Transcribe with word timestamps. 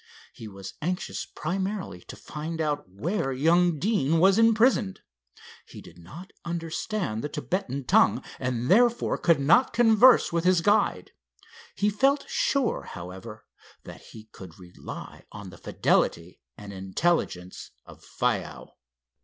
He 0.33 0.47
was 0.47 0.73
anxious 0.81 1.27
primarily 1.27 2.01
to 2.05 2.15
find 2.15 2.59
out 2.59 2.89
where 2.89 3.31
young 3.31 3.77
Deane 3.77 4.17
was 4.17 4.39
imprisoned. 4.39 5.01
He 5.67 5.79
did 5.79 5.99
not 5.99 6.33
understand 6.43 7.23
the 7.23 7.29
Thibetan 7.29 7.83
tongue, 7.85 8.23
and 8.39 8.67
therefore 8.67 9.19
could 9.19 9.39
not 9.39 9.73
converse 9.73 10.33
with 10.33 10.43
his 10.43 10.61
guide. 10.61 11.11
He 11.75 11.91
felt 11.91 12.25
sure, 12.27 12.81
however, 12.89 13.45
that 13.83 14.01
he 14.05 14.23
could 14.31 14.57
rely 14.57 15.27
on 15.31 15.51
the 15.51 15.59
fidelity 15.59 16.41
and 16.57 16.73
intelligence 16.73 17.69
of 17.85 18.03
Faiow. 18.03 18.69